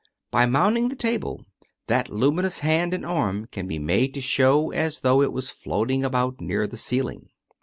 By 0.31 0.47
mounting 0.47 0.89
the 0.89 0.95
table, 0.95 1.45
that 1.85 2.09
luminous 2.09 2.57
hand 2.57 2.95
and 2.95 3.05
arm 3.05 3.45
can 3.51 3.67
be 3.67 3.77
made 3.77 4.15
to 4.15 4.19
show 4.21 4.71
as 4.71 5.01
though 5.01 5.21
it 5.21 5.31
was 5.31 5.51
floating 5.51 6.03
about 6.03 6.41
near 6.41 6.65
the 6.65 6.75
ceiling. 6.75 7.29